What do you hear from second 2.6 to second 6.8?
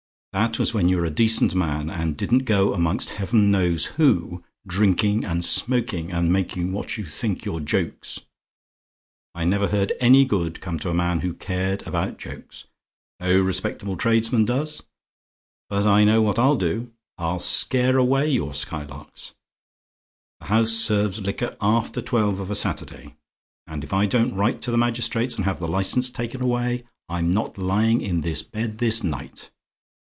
amongst Heaven knows who, drinking and smoking, and making